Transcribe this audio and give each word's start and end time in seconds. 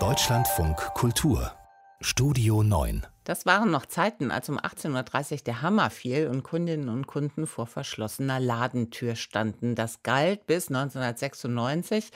Deutschlandfunk 0.00 0.76
Kultur 0.94 1.52
Studio 2.00 2.64
9 2.64 3.06
Das 3.22 3.46
waren 3.46 3.70
noch 3.70 3.86
Zeiten, 3.86 4.32
als 4.32 4.48
um 4.48 4.58
18.30 4.58 5.32
Uhr 5.32 5.38
der 5.46 5.62
Hammer 5.62 5.90
fiel 5.90 6.26
und 6.26 6.42
Kundinnen 6.42 6.88
und 6.88 7.06
Kunden 7.06 7.46
vor 7.46 7.68
verschlossener 7.68 8.40
Ladentür 8.40 9.14
standen. 9.14 9.76
Das 9.76 10.02
galt 10.02 10.44
bis 10.46 10.70
1996 10.70 12.10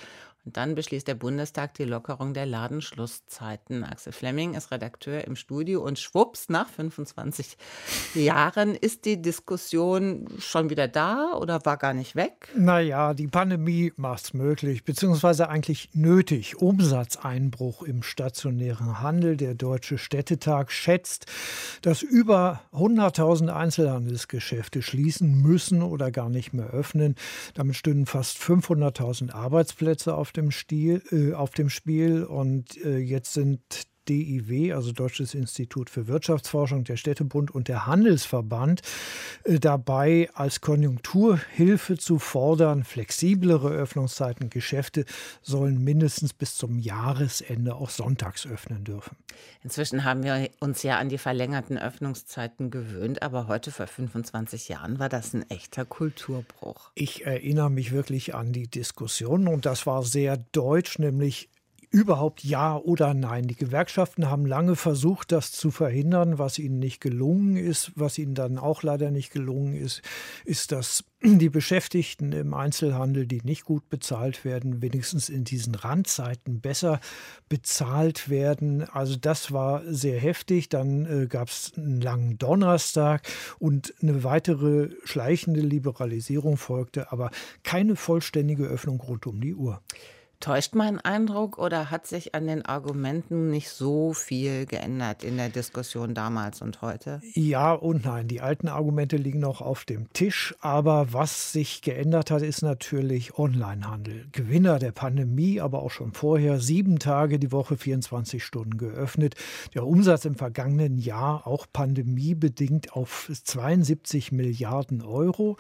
dann 0.57 0.75
beschließt 0.75 1.07
der 1.07 1.15
Bundestag 1.15 1.75
die 1.75 1.85
Lockerung 1.85 2.35
der 2.35 2.47
Ladenschlusszeiten. 2.47 3.85
Axel 3.85 4.13
Fleming 4.13 4.55
ist 4.55 4.71
Redakteur 4.71 5.27
im 5.27 5.37
Studio 5.37 5.83
und 5.83 5.99
schwupps, 5.99 6.49
nach 6.49 6.69
25 6.69 7.57
Jahren 8.15 8.75
ist 8.75 9.05
die 9.05 9.21
Diskussion 9.21 10.27
schon 10.39 10.71
wieder 10.71 10.89
da 10.89 11.35
oder 11.35 11.65
war 11.65 11.77
gar 11.77 11.95
nicht 11.95 12.17
weg? 12.17 12.49
Naja, 12.57 13.15
die 13.15 13.29
Pandemie 13.29 13.93
macht 13.97 14.25
es 14.25 14.35
möglich, 14.35 14.85
beziehungsweise 14.85 15.49
eigentlich 15.49 15.91
nötig. 15.93 16.57
Umsatzeinbruch 16.57 17.83
im 17.83 18.03
stationären 18.03 19.01
Handel. 19.01 19.37
Der 19.37 19.55
Deutsche 19.55 19.99
Städtetag 19.99 20.71
schätzt, 20.71 21.27
dass 21.83 22.03
über 22.03 22.61
100.000 22.73 23.49
Einzelhandelsgeschäfte 23.49 24.83
schließen 24.83 25.41
müssen 25.43 25.83
oder 25.83 26.11
gar 26.11 26.29
nicht 26.29 26.53
mehr 26.53 26.71
öffnen. 26.71 27.15
Damit 27.55 27.77
stünden 27.77 28.07
fast 28.07 28.39
500.000 28.39 29.33
Arbeitsplätze 29.33 30.15
auf 30.15 30.33
dem, 30.39 30.51
Stil, 30.51 31.03
äh, 31.11 31.35
auf 31.35 31.51
dem 31.51 31.69
Spiel 31.69 32.25
und 32.25 32.77
äh, 32.85 32.99
jetzt 32.99 33.35
sind 33.35 33.88
DIW, 34.09 34.73
also 34.73 34.93
Deutsches 34.93 35.35
Institut 35.35 35.91
für 35.91 36.09
Wirtschaftsforschung, 36.09 36.85
der 36.85 36.97
Städtebund 36.97 37.51
und 37.51 37.69
der 37.69 37.87
Handelsverband 37.87 38.83
äh, 39.45 39.59
dabei, 39.59 40.29
als 40.35 40.61
Konjunkturhilfe 40.61 41.99
zu 41.99 42.19
fordern, 42.19 42.85
flexiblere 42.85 43.71
Öffnungszeiten. 43.71 44.51
Geschäfte 44.51 45.05
sollen 45.43 45.83
mindestens 45.83 46.33
bis 46.33 46.57
zum 46.57 46.79
Jahresende 46.79 47.75
auch 47.75 47.91
sonntags 47.91 48.47
öffnen 48.47 48.85
dürfen. 48.85 49.17
Inzwischen 49.63 50.05
haben 50.05 50.23
wir 50.23 50.49
uns 50.61 50.83
ja 50.83 50.99
an 50.99 51.09
die 51.09 51.19
verlängerten 51.19 51.79
Öffnungszeiten 51.79 52.71
gewöhnt, 52.71 53.23
aber 53.23 53.49
heute 53.49 53.71
vor 53.71 53.87
25 53.87 54.69
Jahren 54.69 54.99
war 54.99 55.09
das 55.09 55.35
ein 55.35 55.49
echter 55.51 55.85
Kulturbruch. 55.85 56.91
Ich 56.95 57.27
erinnere 57.27 57.71
mich 57.71 57.93
wirklich 57.93 58.35
an 58.35 58.53
die 58.53 58.69
Diskussion 58.69 59.49
und 59.49 59.67
das 59.67 59.87
war 59.87 60.03
sehr 60.03 60.37
deutsch, 60.53 60.99
nämlich 60.99 61.49
überhaupt 61.91 62.45
ja 62.45 62.77
oder 62.77 63.15
nein. 63.15 63.47
Die 63.47 63.57
Gewerkschaften 63.57 64.31
haben 64.31 64.45
lange 64.45 64.77
versucht, 64.77 65.33
das 65.33 65.53
zu 65.53 65.71
verhindern. 65.71 66.39
Was 66.39 66.59
ihnen 66.59 66.79
nicht 66.79 67.01
gelungen 67.01 67.57
ist, 67.57 67.93
was 67.95 68.19
ihnen 68.19 68.35
dann 68.35 68.59
auch 68.59 68.83
leider 68.83 69.11
nicht 69.11 69.31
gelungen 69.31 69.75
ist, 69.75 70.03
ist, 70.45 70.73
dass 70.73 71.05
die 71.23 71.49
Beschäftigten 71.49 72.33
im 72.33 72.53
Einzelhandel, 72.53 73.27
die 73.27 73.41
nicht 73.43 73.65
gut 73.65 73.89
bezahlt 73.89 74.45
werden, 74.45 74.83
wenigstens 74.83 75.29
in 75.29 75.45
diesen 75.45 75.75
Randzeiten 75.75 76.61
besser 76.61 77.01
bezahlt 77.49 78.29
werden. 78.29 78.83
Also 78.83 79.17
das 79.17 79.51
war 79.51 79.83
sehr 79.87 80.21
heftig. 80.21 80.69
Dann 80.69 81.07
äh, 81.07 81.27
gab 81.27 81.49
es 81.49 81.73
einen 81.77 82.01
langen 82.01 82.39
Donnerstag 82.39 83.27
und 83.59 83.95
eine 84.03 84.23
weitere 84.25 84.91
schleichende 85.05 85.61
Liberalisierung 85.61 86.59
folgte, 86.59 87.11
aber 87.13 87.31
keine 87.63 87.97
vollständige 87.97 88.65
Öffnung 88.65 89.01
rund 89.01 89.27
um 89.27 89.41
die 89.41 89.55
Uhr. 89.55 89.81
Täuscht 90.41 90.77
mein 90.77 91.01
Eindruck 91.01 91.59
oder 91.59 91.91
hat 91.91 92.07
sich 92.07 92.37
an 92.37 92.47
den 92.47 92.65
Argumenten 92.65 93.51
nicht 93.51 93.71
so 93.71 94.13
viel 94.13 94.67
geändert 94.67 95.25
in 95.25 95.37
der 95.37 95.49
Diskussion 95.49 96.15
damals 96.15 96.63
und 96.63 96.81
heute? 96.81 97.21
Ja 97.35 97.73
und 97.73 98.05
nein. 98.05 98.29
Die 98.29 98.41
alten 98.41 98.69
Argumente 98.69 99.17
liegen 99.17 99.41
noch 99.41 99.61
auf 99.61 99.85
dem 99.85 100.13
Tisch. 100.13 100.55
Aber 100.61 101.13
was 101.13 101.51
sich 101.51 101.83
geändert 101.83 102.31
hat, 102.31 102.43
ist 102.43 102.63
natürlich 102.63 103.37
Onlinehandel. 103.37 104.27
Gewinner 104.31 104.79
der 104.79 104.93
Pandemie, 104.93 105.61
aber 105.61 105.83
auch 105.83 105.91
schon 105.91 106.13
vorher. 106.13 106.61
Sieben 106.61 107.01
Tage 107.01 107.41
die 107.41 107.51
Woche, 107.51 107.77
24 107.77 108.45
Stunden 108.45 108.79
geöffnet. 108.79 109.35
Der 109.75 109.85
Umsatz 109.85 110.25
im 110.25 110.37
vergangenen 110.37 110.99
Jahr, 110.99 111.49
auch 111.49 111.67
pandemiebedingt, 111.73 112.93
auf 112.93 113.29
72 113.33 114.31
Milliarden 114.31 115.03
Euro. 115.03 115.57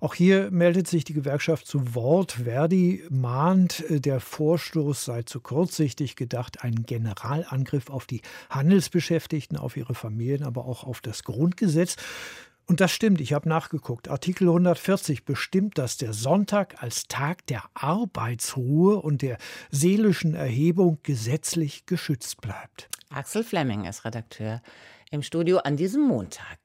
Auch 0.00 0.14
hier 0.14 0.50
meldet 0.50 0.88
sich 0.88 1.04
die 1.04 1.12
Gewerkschaft 1.12 1.66
zu 1.66 1.94
Wort. 1.94 2.32
Verdi 2.32 3.04
mahnt, 3.10 3.84
äh, 3.90 4.00
der 4.00 4.21
Vorstoß 4.22 5.04
sei 5.04 5.22
zu 5.22 5.40
kurzsichtig 5.40 6.16
gedacht, 6.16 6.62
ein 6.64 6.84
Generalangriff 6.86 7.90
auf 7.90 8.06
die 8.06 8.22
Handelsbeschäftigten, 8.50 9.58
auf 9.58 9.76
ihre 9.76 9.94
Familien, 9.94 10.44
aber 10.44 10.64
auch 10.64 10.84
auf 10.84 11.00
das 11.00 11.24
Grundgesetz. 11.24 11.96
Und 12.66 12.80
das 12.80 12.92
stimmt, 12.92 13.20
ich 13.20 13.32
habe 13.32 13.48
nachgeguckt. 13.48 14.08
Artikel 14.08 14.48
140 14.48 15.24
bestimmt, 15.24 15.78
dass 15.78 15.96
der 15.96 16.12
Sonntag 16.12 16.82
als 16.82 17.08
Tag 17.08 17.46
der 17.48 17.64
Arbeitsruhe 17.74 19.00
und 19.00 19.22
der 19.22 19.36
seelischen 19.70 20.34
Erhebung 20.34 20.98
gesetzlich 21.02 21.86
geschützt 21.86 22.40
bleibt. 22.40 22.88
Axel 23.10 23.44
Fleming 23.44 23.84
ist 23.84 24.04
Redakteur 24.04 24.62
im 25.10 25.22
Studio 25.22 25.58
an 25.58 25.76
diesem 25.76 26.02
Montag. 26.02 26.58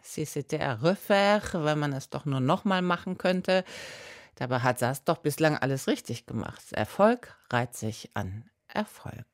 Si 0.00 0.24
c'était 0.24 0.62
à 0.62 0.82
refaire, 0.82 1.64
wenn 1.64 1.78
man 1.78 1.92
es 1.92 2.08
doch 2.08 2.24
nur 2.24 2.40
nochmal 2.40 2.80
machen 2.80 3.18
könnte. 3.18 3.64
Dabei 4.38 4.60
hat 4.60 4.78
Sass 4.78 5.02
doch 5.02 5.18
bislang 5.18 5.56
alles 5.56 5.88
richtig 5.88 6.26
gemacht. 6.26 6.72
Erfolg 6.72 7.36
reiht 7.50 7.74
sich 7.74 8.10
an 8.14 8.48
Erfolg. 8.68 9.26